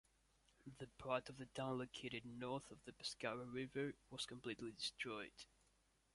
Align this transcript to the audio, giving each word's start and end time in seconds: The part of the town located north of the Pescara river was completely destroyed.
The 0.79 0.87
part 0.97 1.29
of 1.29 1.37
the 1.37 1.45
town 1.45 1.77
located 1.77 2.25
north 2.25 2.71
of 2.71 2.83
the 2.85 2.91
Pescara 2.91 3.45
river 3.45 3.93
was 4.09 4.25
completely 4.25 4.71
destroyed. 4.71 5.45